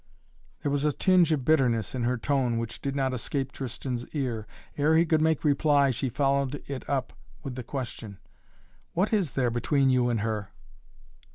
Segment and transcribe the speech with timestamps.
[0.63, 4.47] There was a tinge of bitterness in her tone which did not escape Tristan's ear.
[4.75, 8.17] Ere he could make reply, she followed it up with the question:
[8.93, 10.53] "What is there between you and her?"